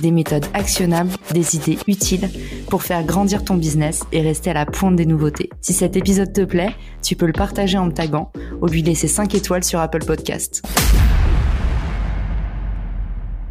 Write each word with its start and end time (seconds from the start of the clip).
des 0.00 0.10
méthodes 0.10 0.46
actionnables, 0.54 1.10
des 1.32 1.56
idées 1.56 1.78
utiles 1.86 2.28
pour 2.68 2.82
faire 2.82 3.04
grandir 3.04 3.44
ton 3.44 3.54
business 3.54 4.04
et 4.12 4.20
rester 4.20 4.50
à 4.50 4.54
la 4.54 4.66
pointe 4.66 4.96
des 4.96 5.06
nouveautés. 5.06 5.50
Si 5.60 5.72
cet 5.72 5.96
épisode 5.96 6.32
te 6.32 6.44
plaît, 6.44 6.74
tu 7.02 7.16
peux 7.16 7.26
le 7.26 7.32
partager 7.32 7.78
en 7.78 7.86
me 7.86 7.92
taguant 7.92 8.32
ou 8.60 8.66
lui 8.66 8.82
laisser 8.82 9.08
5 9.08 9.34
étoiles 9.34 9.64
sur 9.64 9.80
Apple 9.80 10.04
Podcast. 10.04 10.62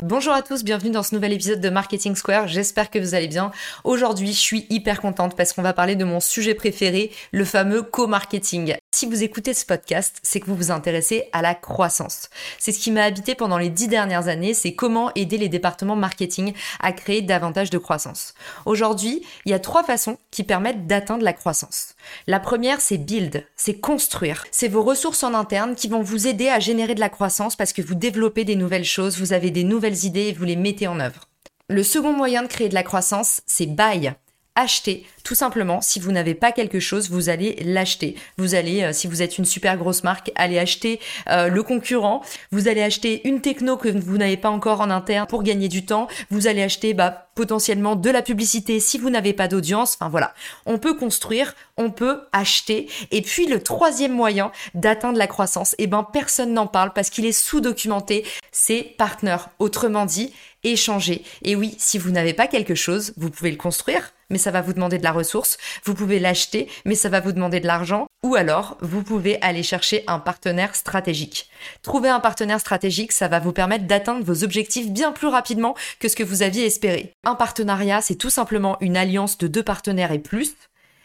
Bonjour 0.01 0.31
à 0.31 0.41
tous, 0.41 0.63
bienvenue 0.63 0.91
dans 0.91 1.03
ce 1.03 1.13
nouvel 1.13 1.33
épisode 1.33 1.59
de 1.59 1.69
Marketing 1.69 2.15
Square. 2.15 2.47
J'espère 2.47 2.89
que 2.89 2.99
vous 2.99 3.15
allez 3.15 3.27
bien. 3.27 3.51
Aujourd'hui, 3.83 4.31
je 4.31 4.39
suis 4.39 4.65
hyper 4.69 5.01
contente 5.01 5.35
parce 5.35 5.51
qu'on 5.51 5.61
va 5.61 5.73
parler 5.73 5.97
de 5.97 6.05
mon 6.05 6.21
sujet 6.21 6.53
préféré, 6.53 7.11
le 7.33 7.43
fameux 7.43 7.81
co-marketing. 7.81 8.75
Si 8.95 9.05
vous 9.05 9.23
écoutez 9.23 9.53
ce 9.53 9.65
podcast, 9.65 10.17
c'est 10.23 10.39
que 10.39 10.45
vous 10.45 10.55
vous 10.55 10.71
intéressez 10.71 11.25
à 11.33 11.41
la 11.41 11.53
croissance. 11.53 12.29
C'est 12.57 12.71
ce 12.71 12.79
qui 12.79 12.91
m'a 12.91 13.03
habité 13.03 13.35
pendant 13.35 13.57
les 13.57 13.69
dix 13.69 13.89
dernières 13.89 14.29
années, 14.29 14.53
c'est 14.53 14.73
comment 14.73 15.11
aider 15.15 15.37
les 15.37 15.49
départements 15.49 15.97
marketing 15.97 16.53
à 16.79 16.93
créer 16.93 17.21
davantage 17.21 17.69
de 17.69 17.77
croissance. 17.77 18.33
Aujourd'hui, 18.65 19.21
il 19.45 19.51
y 19.51 19.53
a 19.53 19.59
trois 19.59 19.83
façons 19.83 20.17
qui 20.31 20.43
permettent 20.43 20.87
d'atteindre 20.87 21.25
la 21.25 21.33
croissance. 21.33 21.95
La 22.25 22.39
première, 22.39 22.79
c'est 22.79 22.97
build, 22.97 23.45
c'est 23.57 23.79
construire. 23.79 24.45
C'est 24.51 24.69
vos 24.69 24.81
ressources 24.81 25.23
en 25.23 25.33
interne 25.33 25.75
qui 25.75 25.89
vont 25.89 26.01
vous 26.01 26.27
aider 26.27 26.47
à 26.47 26.59
générer 26.59 26.95
de 26.95 26.99
la 27.01 27.09
croissance 27.09 27.57
parce 27.57 27.73
que 27.73 27.81
vous 27.81 27.95
développez 27.95 28.45
des 28.45 28.55
nouvelles 28.55 28.85
choses, 28.85 29.19
vous 29.19 29.33
avez 29.33 29.51
des 29.51 29.63
nouvelles 29.63 29.88
idées 29.93 30.27
et 30.27 30.33
vous 30.33 30.45
les 30.45 30.55
mettez 30.55 30.87
en 30.87 30.99
œuvre. 30.99 31.29
Le 31.67 31.83
second 31.83 32.13
moyen 32.13 32.41
de 32.43 32.47
créer 32.47 32.69
de 32.69 32.73
la 32.73 32.83
croissance, 32.83 33.41
c'est 33.45 33.67
buy 33.67 34.11
acheter. 34.59 35.05
Tout 35.23 35.35
simplement, 35.35 35.81
si 35.81 35.99
vous 35.99 36.11
n'avez 36.11 36.33
pas 36.33 36.51
quelque 36.51 36.79
chose, 36.79 37.09
vous 37.09 37.29
allez 37.29 37.55
l'acheter. 37.63 38.15
Vous 38.37 38.55
allez, 38.55 38.83
euh, 38.83 38.93
si 38.93 39.07
vous 39.07 39.21
êtes 39.21 39.37
une 39.37 39.45
super 39.45 39.77
grosse 39.77 40.03
marque, 40.03 40.31
aller 40.35 40.59
acheter 40.59 40.99
euh, 41.29 41.47
le 41.47 41.63
concurrent. 41.63 42.21
Vous 42.51 42.67
allez 42.67 42.81
acheter 42.81 43.27
une 43.27 43.41
techno 43.41 43.77
que 43.77 43.87
vous 43.87 44.17
n'avez 44.17 44.37
pas 44.37 44.49
encore 44.49 44.81
en 44.81 44.89
interne 44.89 45.27
pour 45.27 45.43
gagner 45.43 45.69
du 45.69 45.85
temps. 45.85 46.07
Vous 46.29 46.47
allez 46.47 46.61
acheter 46.61 46.93
bah, 46.93 47.28
potentiellement 47.39 47.95
de 47.95 48.09
la 48.09 48.21
publicité 48.21 48.81
si 48.81 48.97
vous 48.97 49.09
n'avez 49.09 49.31
pas 49.31 49.47
d'audience. 49.47 49.93
Enfin 49.93 50.09
voilà, 50.09 50.33
on 50.65 50.77
peut 50.77 50.93
construire, 50.93 51.55
on 51.77 51.89
peut 51.89 52.19
acheter. 52.33 52.89
Et 53.11 53.21
puis 53.21 53.47
le 53.47 53.63
troisième 53.63 54.11
moyen 54.11 54.51
d'atteindre 54.73 55.17
la 55.17 55.25
croissance, 55.25 55.73
eh 55.77 55.87
ben 55.87 56.03
personne 56.03 56.53
n'en 56.53 56.67
parle 56.67 56.91
parce 56.91 57.09
qu'il 57.09 57.25
est 57.25 57.31
sous-documenté. 57.31 58.25
C'est 58.51 58.83
partner. 58.97 59.37
Autrement 59.59 60.05
dit, 60.05 60.33
échanger. 60.65 61.23
Et 61.43 61.55
oui, 61.55 61.75
si 61.77 61.97
vous 61.97 62.11
n'avez 62.11 62.33
pas 62.33 62.47
quelque 62.47 62.75
chose, 62.75 63.13
vous 63.15 63.29
pouvez 63.29 63.51
le 63.51 63.57
construire 63.57 64.11
mais 64.29 64.37
ça 64.37 64.51
va 64.51 64.61
vous 64.61 64.73
demander 64.73 64.97
de 64.97 65.03
la 65.03 65.11
ressource. 65.11 65.57
Vous 65.83 65.93
pouvez 65.93 66.19
l'acheter, 66.19 66.67
mais 66.85 66.95
ça 66.95 67.09
va 67.09 67.19
vous 67.19 67.31
demander 67.31 67.59
de 67.59 67.67
l'argent. 67.67 68.07
Ou 68.23 68.35
alors, 68.35 68.77
vous 68.81 69.01
pouvez 69.01 69.41
aller 69.41 69.63
chercher 69.63 70.03
un 70.07 70.19
partenaire 70.19 70.75
stratégique. 70.75 71.49
Trouver 71.81 72.09
un 72.09 72.19
partenaire 72.19 72.59
stratégique, 72.59 73.11
ça 73.11 73.27
va 73.27 73.39
vous 73.39 73.53
permettre 73.53 73.85
d'atteindre 73.85 74.23
vos 74.23 74.43
objectifs 74.43 74.91
bien 74.91 75.11
plus 75.11 75.27
rapidement 75.27 75.75
que 75.99 76.07
ce 76.07 76.15
que 76.15 76.23
vous 76.23 76.43
aviez 76.43 76.65
espéré. 76.65 77.13
Un 77.29 77.35
partenariat, 77.35 78.01
c'est 78.01 78.15
tout 78.15 78.31
simplement 78.31 78.75
une 78.81 78.97
alliance 78.97 79.37
de 79.37 79.45
deux 79.45 79.61
partenaires 79.61 80.11
et 80.11 80.17
plus. 80.17 80.55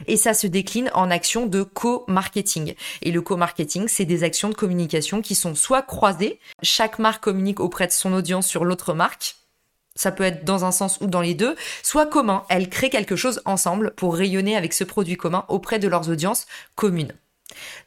Et 0.06 0.16
ça 0.16 0.32
se 0.32 0.46
décline 0.46 0.90
en 0.94 1.10
actions 1.10 1.44
de 1.44 1.62
co-marketing. 1.62 2.72
Et 3.02 3.10
le 3.10 3.20
co-marketing, 3.20 3.88
c'est 3.88 4.06
des 4.06 4.24
actions 4.24 4.48
de 4.48 4.54
communication 4.54 5.20
qui 5.20 5.34
sont 5.34 5.54
soit 5.54 5.82
croisées, 5.82 6.40
chaque 6.62 6.98
marque 6.98 7.22
communique 7.22 7.60
auprès 7.60 7.86
de 7.86 7.92
son 7.92 8.14
audience 8.14 8.46
sur 8.46 8.64
l'autre 8.64 8.94
marque, 8.94 9.36
ça 9.96 10.12
peut 10.12 10.24
être 10.24 10.46
dans 10.46 10.64
un 10.64 10.72
sens 10.72 10.98
ou 11.02 11.08
dans 11.08 11.20
les 11.20 11.34
deux, 11.34 11.56
soit 11.82 12.06
commun. 12.06 12.44
Elles 12.48 12.70
créent 12.70 12.88
quelque 12.88 13.16
chose 13.16 13.42
ensemble 13.44 13.92
pour 13.94 14.16
rayonner 14.16 14.56
avec 14.56 14.72
ce 14.72 14.84
produit 14.84 15.18
commun 15.18 15.44
auprès 15.48 15.78
de 15.78 15.88
leurs 15.88 16.08
audiences 16.08 16.46
communes. 16.74 17.12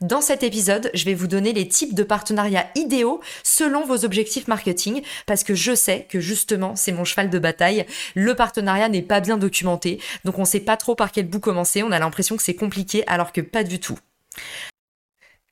Dans 0.01 0.21
cet 0.21 0.43
épisode, 0.43 0.89
je 0.93 1.05
vais 1.05 1.13
vous 1.13 1.27
donner 1.27 1.53
les 1.53 1.67
types 1.67 1.93
de 1.93 2.03
partenariats 2.03 2.67
idéaux 2.75 3.21
selon 3.43 3.85
vos 3.85 4.05
objectifs 4.05 4.47
marketing 4.47 5.01
parce 5.25 5.43
que 5.43 5.55
je 5.55 5.75
sais 5.75 6.07
que 6.09 6.19
justement, 6.19 6.75
c'est 6.75 6.91
mon 6.91 7.05
cheval 7.05 7.29
de 7.29 7.39
bataille. 7.39 7.85
Le 8.15 8.35
partenariat 8.35 8.89
n'est 8.89 9.01
pas 9.01 9.19
bien 9.19 9.37
documenté, 9.37 9.99
donc 10.25 10.39
on 10.39 10.45
sait 10.45 10.59
pas 10.59 10.77
trop 10.77 10.95
par 10.95 11.11
quel 11.11 11.27
bout 11.27 11.39
commencer, 11.39 11.83
on 11.83 11.91
a 11.91 11.99
l'impression 11.99 12.37
que 12.37 12.43
c'est 12.43 12.55
compliqué 12.55 13.03
alors 13.07 13.31
que 13.31 13.41
pas 13.41 13.63
du 13.63 13.79
tout. 13.79 13.97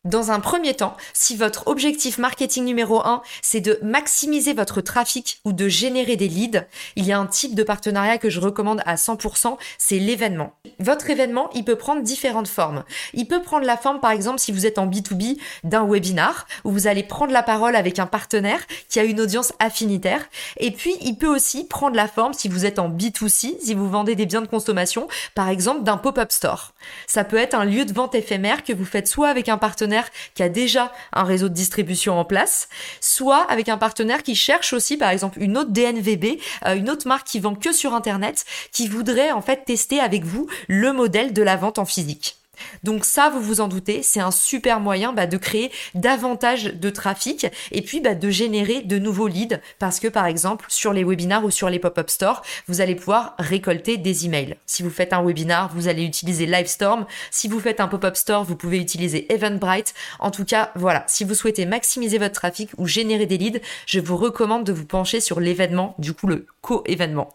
Dans 0.06 0.30
un 0.30 0.40
premier 0.40 0.76
temps, 0.76 0.96
si 1.14 1.36
votre 1.36 1.68
objectif 1.68 2.20
marketing 2.20 2.64
numéro 2.64 3.04
1, 3.04 3.24
c'est 3.42 3.60
de 3.60 3.80
maximiser 3.82 4.54
votre 4.54 4.80
trafic 4.80 5.40
ou 5.46 5.52
de 5.52 5.68
générer 5.68 6.16
des 6.16 6.28
leads, 6.28 6.64
il 6.96 7.06
y 7.06 7.12
a 7.12 7.18
un 7.18 7.26
type 7.26 7.56
de 7.56 7.64
partenariat 7.64 8.20
que 8.20 8.30
je 8.30 8.40
recommande 8.40 8.84
à 8.86 8.98
100%, 8.98 9.58
c'est 9.80 9.98
l'événement. 9.98 10.54
Votre 10.78 11.10
événement, 11.10 11.50
il 11.56 11.66
peut 11.66 11.76
prendre 11.76 12.04
différentes 12.04 12.48
formes. 12.48 12.84
Il 13.16 13.28
peut 13.28 13.42
prendre 13.42 13.66
la 13.66 13.78
forme, 13.78 14.00
par 14.00 14.12
exemple, 14.12 14.38
si 14.38 14.52
vous 14.52 14.68
êtes 14.68 14.78
en 14.78 14.86
B2B, 14.86 15.40
d'un 15.64 15.88
webinar, 15.88 16.46
où 16.66 16.72
vous 16.72 16.86
allez 16.86 17.02
prendre 17.02 17.34
la 17.34 17.42
parole 17.42 17.76
avec 17.76 17.98
un 17.98 18.06
partenaire 18.06 18.62
qui 18.90 19.00
a 19.00 19.06
une 19.06 19.20
audience 19.20 19.54
affinitaire. 19.58 20.24
Et 20.58 20.70
puis, 20.70 20.94
il 21.02 21.18
peut 21.18 21.34
aussi 21.34 21.66
prendre 21.66 21.96
la 21.96 22.08
forme, 22.08 22.34
si 22.34 22.48
vous 22.48 22.68
êtes 22.68 22.78
en 22.78 22.92
B2C, 22.92 23.56
si 23.60 23.74
vous 23.74 23.90
vendez 23.90 24.14
des 24.14 24.28
biens 24.28 24.44
de 24.44 24.48
consommation, 24.48 25.08
par 25.34 25.50
exemple, 25.50 25.82
d'un 25.82 25.98
pop-up 25.98 26.32
store. 26.32 26.76
Ça 27.08 27.24
peut 27.24 27.38
être 27.38 27.56
un 27.56 27.66
lieu 27.66 27.86
de 27.86 27.94
vente 27.94 28.14
éphémère 28.14 28.64
que 28.64 28.72
vous 28.72 28.86
faites 28.86 29.08
soit 29.08 29.30
avec 29.30 29.50
un 29.50 29.58
partenaire 29.58 29.95
qui 30.34 30.44
a 30.44 30.50
déjà 30.50 30.92
un 31.14 31.24
réseau 31.24 31.50
de 31.50 31.54
distribution 31.54 32.20
en 32.20 32.26
place, 32.26 32.68
soit 33.02 33.42
avec 33.50 33.70
un 33.70 33.78
partenaire 33.78 34.24
qui 34.24 34.36
cherche 34.36 34.74
aussi, 34.74 34.98
par 34.98 35.10
exemple, 35.10 35.42
une 35.42 35.58
autre 35.58 35.72
DNVB, 35.72 36.40
euh, 36.66 36.76
une 36.76 36.90
autre 36.90 37.08
marque 37.08 37.28
qui 37.28 37.40
vend 37.40 37.56
que 37.56 37.72
sur 37.72 37.94
Internet, 37.94 38.46
qui 38.72 38.88
voudrait 38.88 39.32
en 39.32 39.42
fait 39.42 39.66
tester 39.66 40.00
avec 40.00 40.24
vous 40.24 40.48
le 40.68 40.94
modèle 40.94 41.34
de 41.34 41.42
la 41.42 41.56
vente 41.56 41.80
en 41.80 41.86
physique. 41.86 42.38
Donc 42.84 43.06
ça, 43.06 43.30
vous 43.30 43.42
vous 43.42 43.62
en 43.62 43.68
doutez, 43.68 44.04
c'est 44.04 44.20
un 44.20 44.32
super 44.32 44.80
moyen 44.80 45.14
bah, 45.14 45.28
de 45.28 45.38
créer 45.38 45.72
davantage 45.94 46.66
de 46.66 46.90
trafic 46.90 47.48
et 47.72 47.82
puis 47.82 48.02
bah, 48.02 48.16
de 48.16 48.30
générer 48.30 48.82
de 48.82 48.98
nouveaux 48.98 49.28
leads 49.28 49.60
parce 49.80 50.00
que 50.00 50.08
par 50.08 50.26
exemple 50.26 50.66
sur 50.70 50.94
les 50.94 51.04
webinars 51.04 51.46
ou 51.46 51.52
sur 51.52 51.70
les 51.70 51.80
pop-up 51.80 52.10
stores, 52.10 52.42
vous 52.68 52.82
allez 52.82 52.96
pouvoir 52.96 53.36
récolter 53.40 53.98
des 53.98 54.26
emails. 54.26 54.56
Si 54.66 54.84
vous 54.84 54.90
faites 54.90 55.14
un 55.14 55.24
webinar, 55.24 55.72
vous 55.74 55.88
allez 55.88 56.04
utiliser 56.04 56.46
Livestorm. 56.46 57.06
Si 57.32 57.48
vous 57.48 57.60
faites 57.60 57.80
un 57.80 57.88
pop-up 57.88 58.16
store, 58.16 58.44
vous 58.44 58.56
pouvez 58.56 58.80
utiliser 58.80 59.32
Eventbrite. 59.34 59.94
En 60.20 60.32
tout 60.32 60.46
cas, 60.46 60.72
voilà, 60.76 61.04
si 61.08 61.24
vous 61.24 61.36
souhaitez 61.36 61.66
maximiser 61.66 62.18
votre 62.18 62.36
trafic 62.36 62.70
ou 62.78 62.88
générer 62.88 63.26
des 63.26 63.38
leads, 63.38 63.60
je 63.86 64.00
vous 64.00 64.18
recommande 64.18 64.64
de 64.64 64.74
vous 64.74 64.86
pencher 64.86 65.20
sur 65.20 65.40
l'événement, 65.40 65.96
du 66.00 66.14
coup 66.14 66.28
le 66.28 66.46
co-événement. 66.62 67.30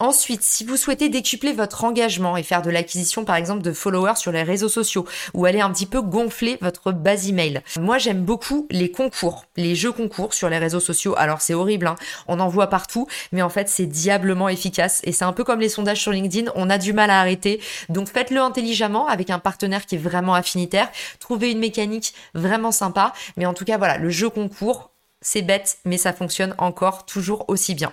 Ensuite, 0.00 0.42
si 0.42 0.64
vous 0.64 0.76
souhaitez 0.76 1.08
décupler 1.08 1.52
votre 1.52 1.82
engagement 1.82 2.36
et 2.36 2.44
faire 2.44 2.62
de 2.62 2.70
l'acquisition 2.70 3.24
par 3.24 3.34
exemple 3.34 3.62
de 3.62 3.72
followers 3.72 4.14
sur 4.14 4.30
les 4.30 4.44
réseaux 4.44 4.68
sociaux 4.68 5.04
ou 5.34 5.44
aller 5.44 5.60
un 5.60 5.72
petit 5.72 5.86
peu 5.86 6.02
gonfler 6.02 6.56
votre 6.60 6.92
base 6.92 7.28
email, 7.28 7.62
moi 7.80 7.98
j'aime 7.98 8.22
beaucoup 8.22 8.68
les 8.70 8.92
concours, 8.92 9.46
les 9.56 9.74
jeux 9.74 9.90
concours 9.90 10.34
sur 10.34 10.48
les 10.48 10.58
réseaux 10.58 10.78
sociaux. 10.78 11.16
Alors 11.18 11.40
c'est 11.40 11.52
horrible, 11.52 11.88
hein. 11.88 11.96
On 12.28 12.38
en 12.38 12.46
voit 12.46 12.68
partout, 12.68 13.08
mais 13.32 13.42
en 13.42 13.48
fait 13.48 13.68
c'est 13.68 13.86
diablement 13.86 14.48
efficace 14.48 15.00
et 15.02 15.10
c'est 15.10 15.24
un 15.24 15.32
peu 15.32 15.42
comme 15.42 15.58
les 15.58 15.68
sondages 15.68 16.00
sur 16.00 16.12
LinkedIn, 16.12 16.52
on 16.54 16.70
a 16.70 16.78
du 16.78 16.92
mal 16.92 17.10
à 17.10 17.18
arrêter. 17.18 17.60
Donc 17.88 18.06
faites-le 18.06 18.40
intelligemment 18.40 19.08
avec 19.08 19.30
un 19.30 19.40
partenaire 19.40 19.84
qui 19.84 19.96
est 19.96 19.98
vraiment 19.98 20.34
affinitaire, 20.34 20.88
trouvez 21.18 21.50
une 21.50 21.58
mécanique 21.58 22.14
vraiment 22.34 22.70
sympa, 22.70 23.12
mais 23.36 23.46
en 23.46 23.52
tout 23.52 23.64
cas 23.64 23.78
voilà, 23.78 23.98
le 23.98 24.10
jeu 24.10 24.30
concours, 24.30 24.92
c'est 25.20 25.42
bête, 25.42 25.78
mais 25.84 25.98
ça 25.98 26.12
fonctionne 26.12 26.54
encore 26.58 27.04
toujours 27.04 27.44
aussi 27.48 27.74
bien. 27.74 27.92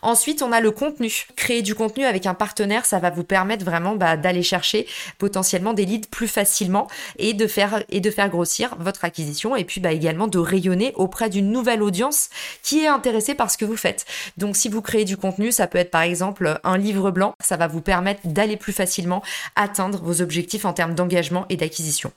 Ensuite, 0.00 0.42
on 0.42 0.52
a 0.52 0.60
le 0.60 0.70
contenu. 0.70 1.26
Créer 1.36 1.62
du 1.62 1.74
contenu 1.74 2.04
avec 2.04 2.26
un 2.26 2.34
partenaire, 2.34 2.86
ça 2.86 2.98
va 2.98 3.10
vous 3.10 3.24
permettre 3.24 3.64
vraiment 3.64 3.94
bah, 3.94 4.16
d'aller 4.16 4.42
chercher 4.42 4.86
potentiellement 5.18 5.74
des 5.74 5.84
leads 5.84 6.08
plus 6.08 6.28
facilement 6.28 6.88
et 7.18 7.34
de 7.34 7.46
faire 7.46 7.84
grossir 8.30 8.74
votre 8.78 9.04
acquisition 9.04 9.54
et 9.54 9.64
puis 9.64 9.80
bah, 9.80 9.92
également 9.92 10.28
de 10.28 10.38
rayonner 10.38 10.92
auprès 10.96 11.28
d'une 11.28 11.50
nouvelle 11.50 11.82
audience 11.82 12.30
qui 12.62 12.80
est 12.80 12.88
intéressée 12.88 13.34
par 13.34 13.50
ce 13.50 13.58
que 13.58 13.64
vous 13.64 13.76
faites. 13.76 14.06
Donc, 14.38 14.56
si 14.56 14.68
vous 14.68 14.82
créez 14.82 15.04
du 15.04 15.16
contenu, 15.16 15.52
ça 15.52 15.66
peut 15.66 15.78
être 15.78 15.90
par 15.90 16.02
exemple 16.02 16.58
un 16.64 16.78
livre 16.78 17.10
blanc. 17.10 17.34
Ça 17.40 17.56
va 17.56 17.66
vous 17.66 17.82
permettre 17.82 18.20
d'aller 18.24 18.56
plus 18.56 18.72
facilement 18.72 19.22
atteindre 19.56 20.02
vos 20.02 20.22
objectifs 20.22 20.64
en 20.64 20.72
termes 20.72 20.94
d'engagement 20.94 21.44
et 21.48 21.56
d'acquisition. 21.56 22.12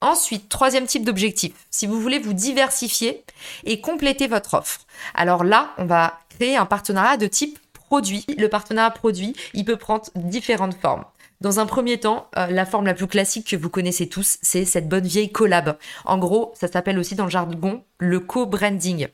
Ensuite, 0.00 0.48
troisième 0.48 0.86
type 0.86 1.04
d'objectif, 1.04 1.52
si 1.70 1.88
vous 1.88 2.00
voulez 2.00 2.20
vous 2.20 2.32
diversifier 2.32 3.24
et 3.64 3.80
compléter 3.80 4.28
votre 4.28 4.54
offre. 4.54 4.86
Alors 5.14 5.42
là, 5.42 5.74
on 5.76 5.86
va 5.86 6.20
créer 6.28 6.56
un 6.56 6.66
partenariat 6.66 7.16
de 7.16 7.26
type 7.26 7.58
produit. 7.72 8.24
Le 8.38 8.48
partenariat 8.48 8.92
produit, 8.92 9.34
il 9.54 9.64
peut 9.64 9.76
prendre 9.76 10.04
différentes 10.14 10.76
formes. 10.80 11.04
Dans 11.40 11.58
un 11.58 11.66
premier 11.66 11.98
temps, 11.98 12.28
euh, 12.36 12.46
la 12.46 12.66
forme 12.66 12.86
la 12.86 12.94
plus 12.94 13.06
classique 13.08 13.48
que 13.48 13.56
vous 13.56 13.70
connaissez 13.70 14.08
tous, 14.08 14.38
c'est 14.42 14.64
cette 14.64 14.88
bonne 14.88 15.06
vieille 15.06 15.32
collab. 15.32 15.76
En 16.04 16.18
gros, 16.18 16.52
ça 16.54 16.68
s'appelle 16.68 16.98
aussi 16.98 17.16
dans 17.16 17.24
le 17.24 17.30
jargon 17.30 17.82
le 17.98 18.20
co-branding. 18.20 19.08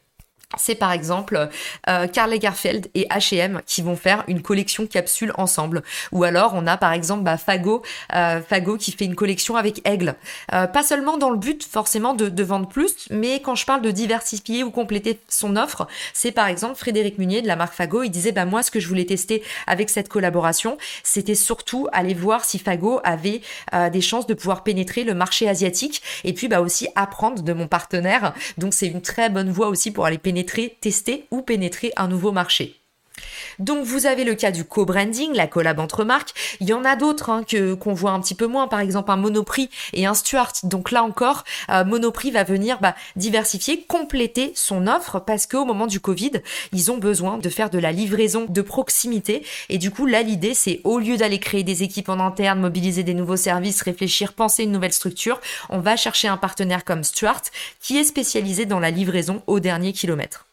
C'est 0.56 0.74
par 0.74 0.92
exemple 0.92 1.48
euh, 1.88 2.06
Karl 2.06 2.30
Lagerfeld 2.30 2.88
et 2.94 3.06
H&M 3.08 3.60
qui 3.66 3.82
vont 3.82 3.96
faire 3.96 4.24
une 4.28 4.42
collection 4.42 4.86
capsule 4.86 5.32
ensemble. 5.36 5.82
Ou 6.12 6.24
alors 6.24 6.52
on 6.54 6.66
a 6.66 6.76
par 6.76 6.92
exemple 6.92 7.22
bah, 7.22 7.36
Fago, 7.36 7.82
euh, 8.14 8.40
qui 8.78 8.92
fait 8.92 9.04
une 9.04 9.14
collection 9.14 9.56
avec 9.56 9.86
Aigle. 9.86 10.14
Euh, 10.52 10.66
pas 10.66 10.82
seulement 10.82 11.18
dans 11.18 11.30
le 11.30 11.36
but 11.36 11.64
forcément 11.64 12.14
de, 12.14 12.44
vendre 12.44 12.68
plus, 12.68 13.06
mais 13.10 13.40
quand 13.40 13.54
je 13.54 13.64
parle 13.64 13.80
de 13.80 13.90
diversifier 13.90 14.64
ou 14.64 14.70
compléter 14.70 15.18
son 15.28 15.56
offre, 15.56 15.86
c'est 16.12 16.32
par 16.32 16.46
exemple 16.46 16.76
Frédéric 16.76 17.18
Munier 17.18 17.40
de 17.40 17.46
la 17.46 17.56
marque 17.56 17.74
Fago. 17.74 18.02
Il 18.02 18.10
disait 18.10 18.32
bah 18.32 18.44
moi 18.44 18.62
ce 18.62 18.70
que 18.70 18.80
je 18.80 18.88
voulais 18.88 19.06
tester 19.06 19.42
avec 19.66 19.88
cette 19.88 20.08
collaboration, 20.08 20.76
c'était 21.02 21.34
surtout 21.34 21.88
aller 21.92 22.12
voir 22.12 22.44
si 22.44 22.58
Fago 22.58 23.00
avait 23.02 23.40
des 23.90 24.00
chances 24.00 24.26
de 24.26 24.34
pouvoir 24.34 24.62
pénétrer 24.62 25.04
le 25.04 25.14
marché 25.14 25.48
asiatique 25.48 26.02
et 26.22 26.34
puis 26.34 26.48
bah 26.48 26.60
aussi 26.60 26.88
apprendre 26.94 27.42
de 27.42 27.52
mon 27.52 27.66
partenaire. 27.66 28.34
Donc 28.58 28.74
c'est 28.74 28.86
une 28.86 29.00
très 29.00 29.30
bonne 29.30 29.50
voie 29.50 29.68
aussi 29.68 29.90
pour 29.90 30.04
aller 30.04 30.18
pénétrer 30.18 30.43
tester 30.80 31.26
ou 31.30 31.42
pénétrer 31.42 31.92
un 31.96 32.08
nouveau 32.08 32.32
marché. 32.32 32.83
Donc 33.58 33.84
vous 33.84 34.06
avez 34.06 34.24
le 34.24 34.34
cas 34.34 34.50
du 34.50 34.64
co-branding, 34.64 35.32
la 35.34 35.46
collab 35.46 35.78
entre 35.78 36.04
marques. 36.04 36.34
Il 36.60 36.68
y 36.68 36.72
en 36.72 36.84
a 36.84 36.96
d'autres 36.96 37.30
hein, 37.30 37.44
que 37.46 37.74
qu'on 37.74 37.94
voit 37.94 38.12
un 38.12 38.20
petit 38.20 38.34
peu 38.34 38.46
moins, 38.46 38.68
par 38.68 38.80
exemple 38.80 39.10
un 39.10 39.16
Monoprix 39.16 39.70
et 39.92 40.06
un 40.06 40.14
Stuart. 40.14 40.52
Donc 40.62 40.90
là 40.90 41.02
encore, 41.02 41.44
euh, 41.70 41.84
Monoprix 41.84 42.30
va 42.30 42.44
venir 42.44 42.78
bah, 42.80 42.94
diversifier, 43.16 43.84
compléter 43.86 44.52
son 44.54 44.86
offre 44.86 45.20
parce 45.20 45.46
qu'au 45.46 45.64
moment 45.64 45.86
du 45.86 46.00
Covid, 46.00 46.32
ils 46.72 46.90
ont 46.90 46.98
besoin 46.98 47.38
de 47.38 47.48
faire 47.48 47.70
de 47.70 47.78
la 47.78 47.92
livraison 47.92 48.46
de 48.48 48.62
proximité. 48.62 49.44
Et 49.68 49.78
du 49.78 49.90
coup, 49.90 50.06
là 50.06 50.22
l'idée 50.22 50.54
c'est 50.54 50.80
au 50.84 50.98
lieu 50.98 51.16
d'aller 51.16 51.38
créer 51.38 51.62
des 51.62 51.82
équipes 51.82 52.08
en 52.08 52.20
interne, 52.20 52.60
mobiliser 52.60 53.02
des 53.02 53.14
nouveaux 53.14 53.36
services, 53.36 53.82
réfléchir, 53.82 54.32
penser 54.32 54.64
une 54.64 54.72
nouvelle 54.72 54.92
structure, 54.92 55.40
on 55.70 55.78
va 55.78 55.96
chercher 55.96 56.28
un 56.28 56.36
partenaire 56.36 56.84
comme 56.84 57.04
Stuart 57.04 57.42
qui 57.80 57.98
est 57.98 58.04
spécialisé 58.04 58.66
dans 58.66 58.80
la 58.80 58.90
livraison 58.90 59.42
au 59.46 59.60
dernier 59.60 59.92
kilomètre. 59.92 60.46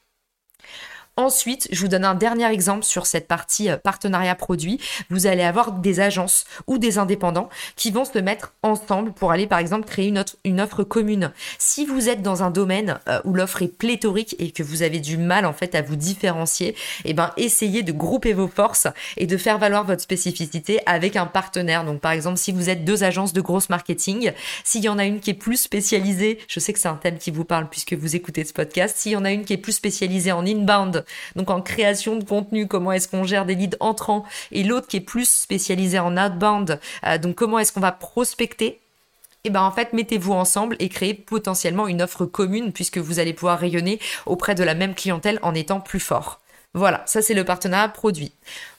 Ensuite, 1.17 1.67
je 1.73 1.81
vous 1.81 1.89
donne 1.89 2.05
un 2.05 2.15
dernier 2.15 2.49
exemple 2.49 2.85
sur 2.85 3.05
cette 3.05 3.27
partie 3.27 3.69
euh, 3.69 3.75
partenariat 3.75 4.33
produit. 4.33 4.79
Vous 5.09 5.27
allez 5.27 5.43
avoir 5.43 5.73
des 5.73 5.99
agences 5.99 6.45
ou 6.67 6.77
des 6.77 6.97
indépendants 6.99 7.49
qui 7.75 7.91
vont 7.91 8.05
se 8.05 8.17
mettre 8.17 8.53
ensemble 8.63 9.11
pour 9.11 9.33
aller 9.33 9.45
par 9.45 9.59
exemple 9.59 9.85
créer 9.85 10.13
une, 10.45 10.61
offre 10.61 10.85
commune. 10.85 11.33
Si 11.59 11.85
vous 11.85 12.07
êtes 12.07 12.21
dans 12.21 12.43
un 12.43 12.49
domaine 12.49 12.97
euh, 13.09 13.19
où 13.25 13.33
l'offre 13.33 13.61
est 13.61 13.67
pléthorique 13.67 14.37
et 14.39 14.51
que 14.51 14.63
vous 14.63 14.83
avez 14.83 15.01
du 15.01 15.17
mal 15.17 15.45
en 15.45 15.51
fait 15.51 15.75
à 15.75 15.81
vous 15.81 15.97
différencier, 15.97 16.75
eh 17.03 17.13
ben 17.13 17.31
essayez 17.35 17.83
de 17.83 17.91
grouper 17.91 18.31
vos 18.31 18.47
forces 18.47 18.87
et 19.17 19.27
de 19.27 19.35
faire 19.35 19.57
valoir 19.57 19.85
votre 19.85 20.01
spécificité 20.01 20.79
avec 20.85 21.17
un 21.17 21.25
partenaire. 21.25 21.83
Donc 21.83 21.99
par 21.99 22.13
exemple, 22.13 22.37
si 22.37 22.53
vous 22.53 22.69
êtes 22.69 22.85
deux 22.85 23.03
agences 23.03 23.33
de 23.33 23.41
grosse 23.41 23.69
marketing, 23.69 24.31
s'il 24.63 24.83
y 24.83 24.89
en 24.89 24.97
a 24.97 25.03
une 25.03 25.19
qui 25.19 25.31
est 25.31 25.35
plus 25.35 25.57
spécialisée, 25.57 26.39
je 26.47 26.61
sais 26.61 26.71
que 26.71 26.79
c'est 26.79 26.87
un 26.87 26.95
thème 26.95 27.17
qui 27.17 27.31
vous 27.31 27.43
parle 27.43 27.69
puisque 27.69 27.93
vous 27.93 28.15
écoutez 28.15 28.45
ce 28.45 28.53
podcast, 28.53 28.95
s'il 28.97 29.11
y 29.11 29.17
en 29.17 29.25
a 29.25 29.31
une 29.31 29.43
qui 29.43 29.51
est 29.51 29.57
plus 29.57 29.73
spécialisée 29.73 30.31
en 30.31 30.45
inbound 30.45 31.00
donc 31.35 31.49
en 31.49 31.61
création 31.61 32.15
de 32.15 32.23
contenu, 32.23 32.67
comment 32.67 32.91
est-ce 32.91 33.07
qu'on 33.07 33.23
gère 33.23 33.45
des 33.45 33.55
leads 33.55 33.77
entrants, 33.79 34.23
et 34.51 34.63
l'autre 34.63 34.87
qui 34.87 34.97
est 34.97 35.01
plus 35.01 35.29
spécialisé 35.29 35.99
en 35.99 36.17
outbound, 36.17 36.79
euh, 37.05 37.17
donc 37.17 37.35
comment 37.35 37.59
est-ce 37.59 37.71
qu'on 37.71 37.79
va 37.79 37.91
prospecter? 37.91 38.79
Et 39.43 39.47
eh 39.47 39.49
ben 39.49 39.63
en 39.63 39.71
fait 39.71 39.91
mettez-vous 39.93 40.33
ensemble 40.33 40.75
et 40.77 40.87
créez 40.87 41.15
potentiellement 41.15 41.87
une 41.87 42.03
offre 42.03 42.25
commune 42.25 42.71
puisque 42.71 42.99
vous 42.99 43.17
allez 43.17 43.33
pouvoir 43.33 43.57
rayonner 43.57 43.99
auprès 44.27 44.53
de 44.53 44.63
la 44.63 44.75
même 44.75 44.93
clientèle 44.93 45.39
en 45.41 45.55
étant 45.55 45.79
plus 45.79 45.99
fort. 45.99 46.39
Voilà, 46.75 47.01
ça 47.07 47.23
c'est 47.23 47.33
le 47.33 47.43
partenariat 47.43 47.89
produit. 47.89 48.33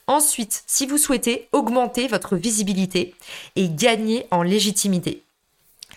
Ensuite, 0.07 0.63
si 0.65 0.85
vous 0.85 0.97
souhaitez 0.97 1.49
augmenter 1.51 2.07
votre 2.07 2.37
visibilité 2.37 3.13
et 3.57 3.67
gagner 3.67 4.25
en 4.31 4.41
légitimité, 4.41 5.21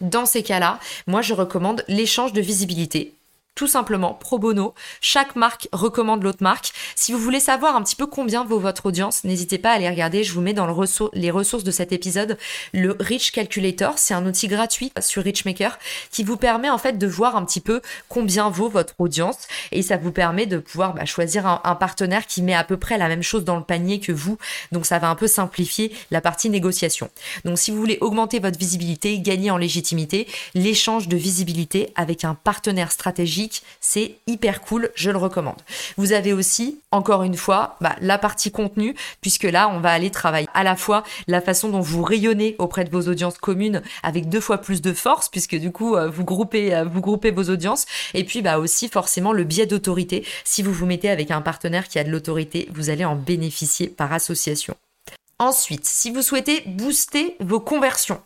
dans 0.00 0.26
ces 0.26 0.42
cas-là, 0.42 0.78
moi 1.06 1.22
je 1.22 1.32
recommande 1.32 1.84
l'échange 1.88 2.32
de 2.32 2.40
visibilité 2.40 3.14
tout 3.56 3.66
simplement 3.66 4.14
pro 4.14 4.38
bono. 4.38 4.74
Chaque 5.00 5.34
marque 5.34 5.68
recommande 5.72 6.22
l'autre 6.22 6.42
marque. 6.42 6.72
Si 6.94 7.12
vous 7.12 7.18
voulez 7.18 7.40
savoir 7.40 7.74
un 7.74 7.82
petit 7.82 7.96
peu 7.96 8.06
combien 8.06 8.44
vaut 8.44 8.60
votre 8.60 8.86
audience, 8.86 9.24
n'hésitez 9.24 9.58
pas 9.58 9.70
à 9.70 9.72
aller 9.72 9.88
regarder. 9.88 10.22
Je 10.22 10.32
vous 10.32 10.42
mets 10.42 10.52
dans 10.52 10.66
le 10.66 10.76
les 11.14 11.30
ressources 11.30 11.64
de 11.64 11.70
cet 11.70 11.90
épisode 11.90 12.36
le 12.74 12.94
Rich 13.00 13.32
Calculator. 13.32 13.94
C'est 13.96 14.12
un 14.12 14.26
outil 14.26 14.46
gratuit 14.46 14.92
sur 15.00 15.24
Richmaker 15.24 15.78
qui 16.10 16.22
vous 16.22 16.36
permet 16.36 16.68
en 16.68 16.76
fait 16.76 16.98
de 16.98 17.06
voir 17.06 17.34
un 17.34 17.44
petit 17.46 17.62
peu 17.62 17.80
combien 18.08 18.50
vaut 18.50 18.68
votre 18.68 18.92
audience 18.98 19.38
et 19.72 19.80
ça 19.80 19.96
vous 19.96 20.12
permet 20.12 20.44
de 20.44 20.58
pouvoir 20.58 20.92
bah, 20.92 21.06
choisir 21.06 21.46
un, 21.46 21.74
partenaire 21.76 22.26
qui 22.26 22.42
met 22.42 22.54
à 22.54 22.62
peu 22.62 22.76
près 22.76 22.98
la 22.98 23.08
même 23.08 23.22
chose 23.22 23.44
dans 23.44 23.56
le 23.56 23.64
panier 23.64 24.00
que 24.00 24.12
vous. 24.12 24.36
Donc 24.70 24.84
ça 24.84 24.98
va 24.98 25.08
un 25.08 25.14
peu 25.14 25.26
simplifier 25.26 25.96
la 26.10 26.20
partie 26.20 26.50
négociation. 26.50 27.08
Donc 27.46 27.58
si 27.58 27.70
vous 27.70 27.78
voulez 27.78 27.96
augmenter 28.02 28.38
votre 28.38 28.58
visibilité, 28.58 29.18
gagner 29.18 29.50
en 29.50 29.56
légitimité, 29.56 30.28
l'échange 30.54 31.08
de 31.08 31.16
visibilité 31.16 31.90
avec 31.96 32.24
un 32.24 32.34
partenaire 32.34 32.92
stratégique 32.92 33.45
c'est 33.80 34.16
hyper 34.26 34.60
cool, 34.60 34.90
je 34.94 35.10
le 35.10 35.18
recommande. 35.18 35.60
Vous 35.96 36.12
avez 36.12 36.32
aussi, 36.32 36.80
encore 36.90 37.22
une 37.22 37.36
fois, 37.36 37.76
bah, 37.80 37.96
la 38.00 38.18
partie 38.18 38.50
contenu, 38.50 38.94
puisque 39.20 39.44
là, 39.44 39.68
on 39.68 39.80
va 39.80 39.90
aller 39.92 40.10
travailler 40.10 40.48
à 40.54 40.64
la 40.64 40.76
fois 40.76 41.02
la 41.26 41.40
façon 41.40 41.68
dont 41.68 41.80
vous 41.80 42.02
rayonnez 42.02 42.56
auprès 42.58 42.84
de 42.84 42.90
vos 42.90 43.08
audiences 43.08 43.38
communes 43.38 43.82
avec 44.02 44.28
deux 44.28 44.40
fois 44.40 44.58
plus 44.58 44.82
de 44.82 44.92
force, 44.92 45.28
puisque 45.28 45.56
du 45.56 45.72
coup, 45.72 45.96
euh, 45.96 46.08
vous 46.08 46.24
groupez, 46.24 46.74
euh, 46.74 46.84
vous 46.84 47.00
groupez 47.00 47.30
vos 47.30 47.50
audiences, 47.50 47.86
et 48.14 48.24
puis 48.24 48.42
bah 48.42 48.58
aussi 48.58 48.88
forcément 48.88 49.32
le 49.32 49.44
biais 49.44 49.66
d'autorité. 49.66 50.24
Si 50.44 50.62
vous 50.62 50.72
vous 50.72 50.86
mettez 50.86 51.10
avec 51.10 51.30
un 51.30 51.40
partenaire 51.40 51.88
qui 51.88 51.98
a 51.98 52.04
de 52.04 52.10
l'autorité, 52.10 52.68
vous 52.72 52.90
allez 52.90 53.04
en 53.04 53.16
bénéficier 53.16 53.88
par 53.88 54.12
association. 54.12 54.74
Ensuite, 55.38 55.84
si 55.84 56.10
vous 56.10 56.22
souhaitez 56.22 56.62
booster 56.66 57.36
vos 57.40 57.60
conversions, 57.60 58.22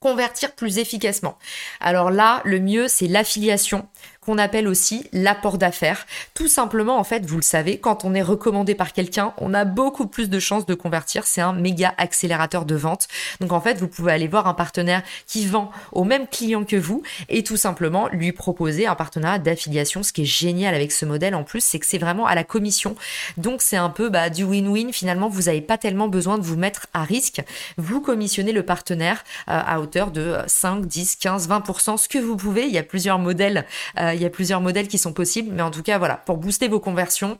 convertir 0.00 0.52
plus 0.52 0.78
efficacement. 0.78 1.36
Alors 1.80 2.10
là, 2.10 2.40
le 2.44 2.58
mieux, 2.58 2.88
c'est 2.88 3.06
l'affiliation 3.06 3.86
qu'on 4.20 4.36
appelle 4.36 4.68
aussi 4.68 5.08
l'apport 5.12 5.56
d'affaires. 5.56 6.06
Tout 6.34 6.48
simplement, 6.48 6.98
en 6.98 7.04
fait, 7.04 7.24
vous 7.24 7.36
le 7.36 7.42
savez, 7.42 7.78
quand 7.78 8.04
on 8.04 8.14
est 8.14 8.22
recommandé 8.22 8.74
par 8.74 8.92
quelqu'un, 8.92 9.32
on 9.38 9.54
a 9.54 9.64
beaucoup 9.64 10.06
plus 10.06 10.28
de 10.28 10.38
chances 10.38 10.66
de 10.66 10.74
convertir. 10.74 11.26
C'est 11.26 11.40
un 11.40 11.54
méga 11.54 11.94
accélérateur 11.96 12.66
de 12.66 12.74
vente. 12.74 13.08
Donc 13.40 13.52
en 13.52 13.60
fait, 13.60 13.78
vous 13.78 13.88
pouvez 13.88 14.12
aller 14.12 14.28
voir 14.28 14.46
un 14.46 14.54
partenaire 14.54 15.02
qui 15.26 15.46
vend 15.46 15.70
au 15.92 16.04
même 16.04 16.26
client 16.26 16.64
que 16.64 16.76
vous 16.76 17.02
et 17.30 17.42
tout 17.42 17.56
simplement 17.56 18.08
lui 18.08 18.32
proposer 18.32 18.86
un 18.86 18.94
partenariat 18.94 19.38
d'affiliation. 19.38 20.02
Ce 20.02 20.12
qui 20.12 20.22
est 20.22 20.26
génial 20.26 20.74
avec 20.74 20.92
ce 20.92 21.06
modèle 21.06 21.34
en 21.34 21.42
plus, 21.42 21.64
c'est 21.64 21.78
que 21.78 21.86
c'est 21.86 21.98
vraiment 21.98 22.26
à 22.26 22.34
la 22.34 22.44
commission. 22.44 22.96
Donc 23.38 23.62
c'est 23.62 23.78
un 23.78 23.90
peu 23.90 24.10
bah, 24.10 24.28
du 24.28 24.44
win-win. 24.44 24.92
Finalement, 24.92 25.28
vous 25.28 25.42
n'avez 25.42 25.62
pas 25.62 25.78
tellement 25.78 26.08
besoin 26.08 26.36
de 26.36 26.42
vous 26.42 26.56
mettre 26.56 26.88
à 26.92 27.04
risque. 27.04 27.42
Vous 27.78 28.02
commissionnez 28.02 28.52
le 28.52 28.64
partenaire 28.64 29.24
euh, 29.48 29.60
à 29.64 29.80
hauteur 29.80 30.10
de 30.10 30.36
5, 30.46 30.86
10, 30.86 31.16
15, 31.16 31.48
20%, 31.48 31.96
ce 31.96 32.08
que 32.08 32.18
vous 32.18 32.36
pouvez. 32.36 32.66
Il 32.66 32.72
y 32.72 32.78
a 32.78 32.82
plusieurs 32.82 33.18
modèles. 33.18 33.64
Euh, 33.98 34.09
il 34.14 34.22
y 34.22 34.26
a 34.26 34.30
plusieurs 34.30 34.60
modèles 34.60 34.88
qui 34.88 34.98
sont 34.98 35.12
possibles, 35.12 35.50
mais 35.52 35.62
en 35.62 35.70
tout 35.70 35.82
cas, 35.82 35.98
voilà, 35.98 36.16
pour 36.16 36.36
booster 36.36 36.68
vos 36.68 36.80
conversions, 36.80 37.38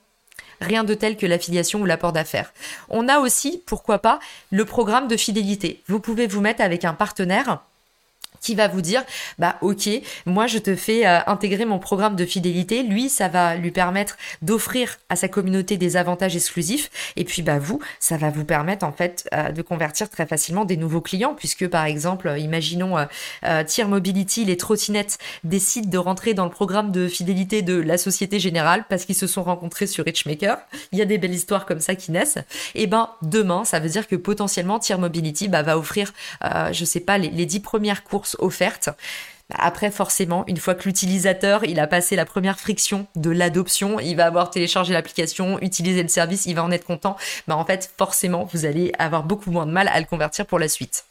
rien 0.60 0.84
de 0.84 0.94
tel 0.94 1.16
que 1.16 1.26
l'affiliation 1.26 1.80
ou 1.80 1.84
l'apport 1.84 2.12
d'affaires. 2.12 2.52
On 2.88 3.08
a 3.08 3.18
aussi, 3.18 3.62
pourquoi 3.66 3.98
pas, 3.98 4.20
le 4.50 4.64
programme 4.64 5.08
de 5.08 5.16
fidélité. 5.16 5.82
Vous 5.86 6.00
pouvez 6.00 6.26
vous 6.26 6.40
mettre 6.40 6.62
avec 6.62 6.84
un 6.84 6.94
partenaire 6.94 7.62
qui 8.40 8.54
va 8.54 8.68
vous 8.68 8.80
dire 8.80 9.04
bah 9.38 9.56
ok 9.60 9.88
moi 10.26 10.46
je 10.46 10.58
te 10.58 10.74
fais 10.74 11.06
euh, 11.06 11.18
intégrer 11.26 11.64
mon 11.64 11.78
programme 11.78 12.16
de 12.16 12.24
fidélité. 12.24 12.82
Lui 12.82 13.08
ça 13.08 13.28
va 13.28 13.56
lui 13.56 13.70
permettre 13.70 14.16
d'offrir 14.42 14.98
à 15.08 15.16
sa 15.16 15.28
communauté 15.28 15.76
des 15.76 15.96
avantages 15.96 16.36
exclusifs. 16.36 16.90
Et 17.16 17.24
puis 17.24 17.42
bah 17.42 17.58
vous 17.58 17.80
ça 17.98 18.16
va 18.16 18.30
vous 18.30 18.44
permettre 18.44 18.84
en 18.84 18.92
fait 18.92 19.28
euh, 19.34 19.50
de 19.52 19.62
convertir 19.62 20.08
très 20.08 20.26
facilement 20.26 20.64
des 20.64 20.76
nouveaux 20.76 21.00
clients 21.00 21.34
puisque 21.34 21.68
par 21.68 21.84
exemple 21.84 22.28
euh, 22.28 22.38
imaginons 22.38 22.96
Tier 23.66 23.84
Mobility 23.84 24.44
les 24.44 24.56
trottinettes 24.56 25.18
décident 25.44 25.88
de 25.88 25.98
rentrer 25.98 26.34
dans 26.34 26.44
le 26.44 26.50
programme 26.50 26.90
de 26.90 27.08
fidélité 27.08 27.62
de 27.62 27.74
la 27.74 27.98
Société 27.98 28.38
Générale 28.40 28.84
parce 28.88 29.04
qu'ils 29.04 29.14
se 29.14 29.26
sont 29.26 29.42
rencontrés 29.42 29.86
sur 29.86 30.04
Richmaker 30.04 30.58
il 30.92 30.98
y 30.98 31.02
a 31.02 31.04
des 31.04 31.18
belles 31.18 31.34
histoires 31.34 31.66
comme 31.66 31.80
ça 31.80 31.94
qui 31.94 32.12
naissent. 32.12 32.38
Et 32.74 32.86
ben 32.86 33.10
demain 33.22 33.64
ça 33.64 33.80
veut 33.80 33.88
dire 33.88 34.06
que 34.08 34.16
potentiellement 34.16 34.78
Tier 34.78 34.96
Mobility 34.96 35.48
bah, 35.48 35.62
va 35.62 35.78
offrir 35.78 36.12
je 36.72 36.84
sais 36.84 37.00
pas 37.00 37.18
les, 37.18 37.28
les 37.28 37.46
10 37.46 37.60
premières 37.60 38.04
courses 38.04 38.29
offerte. 38.38 38.90
Bah, 39.50 39.56
après, 39.58 39.90
forcément, 39.90 40.44
une 40.46 40.58
fois 40.58 40.74
que 40.74 40.84
l'utilisateur, 40.84 41.64
il 41.64 41.80
a 41.80 41.86
passé 41.86 42.14
la 42.16 42.24
première 42.24 42.58
friction 42.58 43.06
de 43.16 43.30
l'adoption, 43.30 43.98
il 43.98 44.14
va 44.16 44.26
avoir 44.26 44.50
téléchargé 44.50 44.92
l'application, 44.92 45.58
utilisé 45.60 46.02
le 46.02 46.08
service, 46.08 46.46
il 46.46 46.54
va 46.54 46.62
en 46.62 46.70
être 46.70 46.84
content. 46.86 47.16
Bah, 47.48 47.56
en 47.56 47.64
fait, 47.64 47.92
forcément, 47.98 48.48
vous 48.52 48.64
allez 48.64 48.92
avoir 48.98 49.24
beaucoup 49.24 49.50
moins 49.50 49.66
de 49.66 49.72
mal 49.72 49.88
à 49.88 49.98
le 49.98 50.06
convertir 50.06 50.46
pour 50.46 50.58
la 50.58 50.68
suite. 50.68 51.04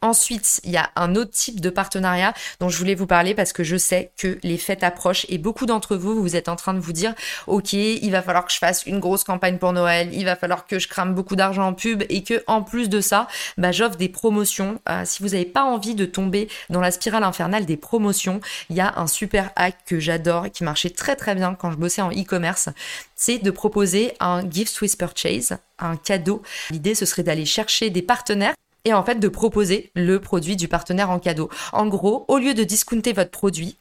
Ensuite, 0.00 0.60
il 0.64 0.70
y 0.70 0.76
a 0.76 0.90
un 0.96 1.14
autre 1.14 1.30
type 1.30 1.60
de 1.60 1.70
partenariat 1.70 2.34
dont 2.60 2.68
je 2.68 2.78
voulais 2.78 2.94
vous 2.94 3.06
parler 3.06 3.34
parce 3.34 3.52
que 3.52 3.62
je 3.62 3.76
sais 3.76 4.12
que 4.16 4.38
les 4.42 4.58
fêtes 4.58 4.82
approchent 4.82 5.26
et 5.28 5.38
beaucoup 5.38 5.66
d'entre 5.66 5.96
vous, 5.96 6.20
vous 6.20 6.36
êtes 6.36 6.48
en 6.48 6.56
train 6.56 6.74
de 6.74 6.80
vous 6.80 6.92
dire, 6.92 7.14
OK, 7.46 7.72
il 7.72 8.10
va 8.10 8.22
falloir 8.22 8.44
que 8.44 8.52
je 8.52 8.58
fasse 8.58 8.84
une 8.86 8.98
grosse 8.98 9.24
campagne 9.24 9.58
pour 9.58 9.72
Noël, 9.72 10.10
il 10.12 10.24
va 10.24 10.36
falloir 10.36 10.66
que 10.66 10.78
je 10.78 10.88
crame 10.88 11.14
beaucoup 11.14 11.36
d'argent 11.36 11.66
en 11.66 11.74
pub 11.74 12.02
et 12.08 12.22
que 12.22 12.42
en 12.46 12.62
plus 12.62 12.88
de 12.88 13.00
ça, 13.00 13.28
bah, 13.58 13.72
j'offre 13.72 13.96
des 13.96 14.08
promotions. 14.08 14.80
Euh, 14.88 15.02
si 15.04 15.22
vous 15.22 15.30
n'avez 15.30 15.44
pas 15.44 15.64
envie 15.64 15.94
de 15.94 16.04
tomber 16.04 16.48
dans 16.70 16.80
la 16.80 16.90
spirale 16.90 17.24
infernale 17.24 17.66
des 17.66 17.76
promotions, 17.76 18.40
il 18.70 18.76
y 18.76 18.80
a 18.80 18.94
un 18.96 19.06
super 19.06 19.50
hack 19.56 19.76
que 19.86 20.00
j'adore 20.00 20.50
qui 20.50 20.64
marchait 20.64 20.90
très 20.90 21.16
très 21.16 21.34
bien 21.34 21.54
quand 21.54 21.70
je 21.70 21.76
bossais 21.76 22.02
en 22.02 22.10
e-commerce. 22.10 22.68
C'est 23.14 23.38
de 23.38 23.50
proposer 23.50 24.14
un 24.20 24.48
gift 24.48 24.80
with 24.80 24.96
purchase, 24.98 25.56
un 25.78 25.96
cadeau. 25.96 26.42
L'idée, 26.70 26.94
ce 26.94 27.06
serait 27.06 27.22
d'aller 27.22 27.46
chercher 27.46 27.90
des 27.90 28.02
partenaires 28.02 28.54
et 28.84 28.94
en 28.94 29.04
fait 29.04 29.16
de 29.16 29.28
proposer 29.28 29.90
le 29.94 30.20
produit 30.20 30.56
du 30.56 30.68
partenaire 30.68 31.10
en 31.10 31.18
cadeau. 31.18 31.50
En 31.72 31.86
gros, 31.86 32.24
au 32.28 32.38
lieu 32.38 32.54
de 32.54 32.64
discounter 32.64 33.12
votre 33.12 33.30
produit, 33.30 33.78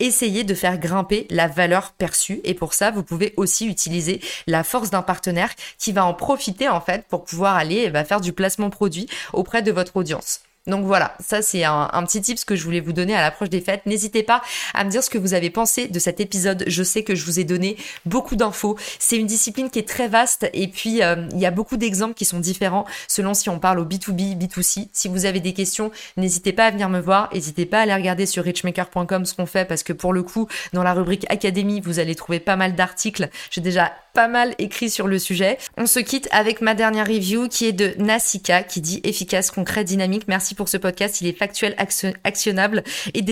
essayer 0.00 0.44
de 0.44 0.54
faire 0.54 0.78
grimper 0.78 1.26
la 1.30 1.48
valeur 1.48 1.92
perçue. 1.92 2.40
Et 2.44 2.54
pour 2.54 2.74
ça, 2.74 2.90
vous 2.90 3.02
pouvez 3.02 3.34
aussi 3.36 3.66
utiliser 3.66 4.20
la 4.46 4.64
force 4.64 4.90
d'un 4.90 5.02
partenaire 5.02 5.50
qui 5.78 5.92
va 5.92 6.04
en 6.04 6.14
profiter 6.14 6.68
en 6.68 6.80
fait 6.80 7.06
pour 7.08 7.24
pouvoir 7.24 7.56
aller 7.56 7.90
bah, 7.90 8.04
faire 8.04 8.20
du 8.20 8.32
placement 8.32 8.70
produit 8.70 9.08
auprès 9.32 9.62
de 9.62 9.72
votre 9.72 9.96
audience. 9.96 10.40
Donc 10.68 10.84
voilà, 10.84 11.16
ça 11.18 11.42
c'est 11.42 11.64
un, 11.64 11.88
petit 12.04 12.20
tips 12.20 12.44
que 12.44 12.54
je 12.54 12.62
voulais 12.62 12.80
vous 12.80 12.92
donner 12.92 13.14
à 13.14 13.20
l'approche 13.20 13.48
des 13.48 13.60
fêtes. 13.60 13.86
N'hésitez 13.86 14.22
pas 14.22 14.42
à 14.74 14.84
me 14.84 14.90
dire 14.90 15.02
ce 15.02 15.10
que 15.10 15.18
vous 15.18 15.34
avez 15.34 15.50
pensé 15.50 15.88
de 15.88 15.98
cet 15.98 16.20
épisode. 16.20 16.64
Je 16.66 16.82
sais 16.82 17.02
que 17.02 17.14
je 17.14 17.24
vous 17.24 17.40
ai 17.40 17.44
donné 17.44 17.76
beaucoup 18.06 18.36
d'infos. 18.36 18.76
C'est 18.98 19.16
une 19.16 19.26
discipline 19.26 19.70
qui 19.70 19.78
est 19.78 19.88
très 19.88 20.08
vaste 20.08 20.48
et 20.52 20.68
puis 20.68 21.02
euh, 21.02 21.16
il 21.32 21.38
y 21.38 21.46
a 21.46 21.50
beaucoup 21.50 21.76
d'exemples 21.76 22.14
qui 22.14 22.24
sont 22.24 22.38
différents 22.38 22.84
selon 23.08 23.34
si 23.34 23.48
on 23.48 23.58
parle 23.58 23.80
au 23.80 23.84
B2B, 23.84 24.38
B2C. 24.38 24.88
Si 24.92 25.08
vous 25.08 25.24
avez 25.24 25.40
des 25.40 25.54
questions, 25.54 25.90
n'hésitez 26.16 26.52
pas 26.52 26.66
à 26.66 26.70
venir 26.70 26.88
me 26.88 27.00
voir. 27.00 27.30
N'hésitez 27.32 27.66
pas 27.66 27.78
à 27.78 27.82
aller 27.82 27.94
regarder 27.94 28.26
sur 28.26 28.44
richmaker.com 28.44 29.24
ce 29.24 29.34
qu'on 29.34 29.46
fait 29.46 29.64
parce 29.64 29.82
que 29.82 29.92
pour 29.92 30.12
le 30.12 30.22
coup, 30.22 30.48
dans 30.72 30.82
la 30.82 30.92
rubrique 30.92 31.26
Académie, 31.30 31.80
vous 31.80 31.98
allez 31.98 32.14
trouver 32.14 32.40
pas 32.40 32.56
mal 32.56 32.74
d'articles. 32.74 33.28
J'ai 33.50 33.60
déjà 33.60 33.92
pas 34.18 34.26
mal 34.26 34.56
écrit 34.58 34.90
sur 34.90 35.06
le 35.06 35.16
sujet. 35.20 35.58
On 35.76 35.86
se 35.86 36.00
quitte 36.00 36.26
avec 36.32 36.60
ma 36.60 36.74
dernière 36.74 37.06
review 37.06 37.46
qui 37.46 37.66
est 37.66 37.72
de 37.72 37.94
Nasika 37.98 38.64
qui 38.64 38.80
dit 38.80 39.00
efficace, 39.04 39.52
concret, 39.52 39.84
dynamique. 39.84 40.24
Merci 40.26 40.56
pour 40.56 40.68
ce 40.68 40.76
podcast. 40.76 41.20
Il 41.20 41.28
est 41.28 41.38
factuel, 41.38 41.76
actionnable 42.24 42.82
et, 43.14 43.22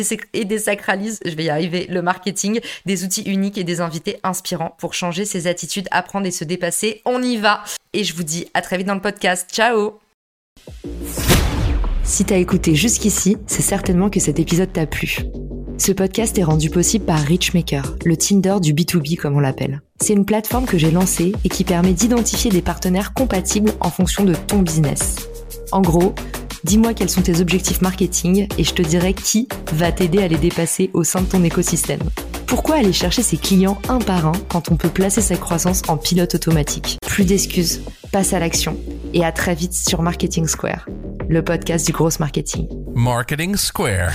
désacralise, 0.45 1.19
je 1.25 1.35
vais 1.35 1.43
y 1.43 1.51
arriver, 1.51 1.89
le 1.91 2.03
marketing, 2.03 2.61
des 2.85 3.03
outils 3.03 3.23
uniques 3.23 3.59
et 3.59 3.65
des 3.65 3.81
invités 3.81 4.21
inspirants 4.23 4.77
pour 4.79 4.95
changer 4.95 5.25
ses 5.25 5.49
attitudes, 5.49 5.89
apprendre 5.91 6.29
et 6.29 6.31
se 6.31 6.45
dépasser. 6.45 7.03
On 7.05 7.21
y 7.21 7.37
va. 7.37 7.65
Et 7.93 8.05
je 8.05 8.15
vous 8.15 8.23
dis 8.23 8.47
à 8.55 8.63
très 8.63 8.79
vite 8.79 8.87
dans 8.87 8.95
le 8.95 9.01
podcast. 9.01 9.51
Ciao 9.53 9.99
Si 12.05 12.25
t'as 12.25 12.37
écouté 12.37 12.77
jusqu'ici, 12.77 13.39
c'est 13.49 13.61
certainement 13.61 14.09
que 14.09 14.21
cet 14.21 14.39
épisode 14.39 14.73
t'a 14.73 14.87
plu. 14.87 15.19
Ce 15.79 15.93
podcast 15.93 16.39
est 16.39 16.45
rendu 16.45 16.71
possible 16.71 17.05
par 17.05 17.19
Richmaker, 17.21 17.97
le 18.05 18.17
Tinder 18.17 18.57
du 18.61 18.73
B2B 18.73 19.17
comme 19.17 19.37
on 19.37 19.41
l'appelle. 19.41 19.83
C'est 20.01 20.15
une 20.15 20.25
plateforme 20.25 20.65
que 20.65 20.79
j'ai 20.79 20.91
lancée 20.91 21.33
et 21.45 21.49
qui 21.49 21.65
permet 21.65 21.93
d'identifier 21.93 22.51
des 22.51 22.63
partenaires 22.63 23.13
compatibles 23.13 23.73
en 23.81 23.91
fonction 23.91 24.25
de 24.25 24.35
ton 24.35 24.63
business. 24.63 25.29
En 25.73 25.83
gros, 25.83 26.15
Dis-moi 26.65 26.95
quels 26.95 27.11
sont 27.11 27.23
tes 27.23 27.41
objectifs 27.41 27.81
marketing 27.81 28.49
et 28.59 28.65
je 28.65 28.75
te 28.75 28.83
dirai 28.83 29.15
qui 29.15 29.47
va 29.73 29.93
t'aider 29.93 30.19
à 30.19 30.27
les 30.27 30.37
dépasser 30.37 30.91
au 30.95 31.05
sein 31.05 31.21
de 31.21 31.27
ton 31.27 31.45
écosystème. 31.45 32.01
Pourquoi 32.49 32.77
aller 32.77 32.93
chercher 32.93 33.23
ses 33.23 33.37
clients 33.37 33.81
un 33.89 34.01
par 34.01 34.27
un 34.27 34.33
quand 34.49 34.73
on 34.73 34.77
peut 34.77 34.89
placer 34.89 35.21
sa 35.21 35.37
croissance 35.37 35.83
en 35.87 35.97
pilote 35.97 36.35
automatique? 36.35 36.99
Plus 37.07 37.25
d'excuses, 37.25 37.83
passe 38.11 38.33
à 38.33 38.41
l'action 38.41 38.77
et 39.15 39.25
à 39.25 39.31
très 39.31 39.55
vite 39.55 39.75
sur 39.75 40.03
Marketing 40.03 40.49
Square, 40.49 40.89
le 41.29 41.45
podcast 41.45 41.87
du 41.87 41.93
gros 41.93 42.11
marketing. 42.19 42.67
Marketing 42.97 43.55
Square. 43.55 44.15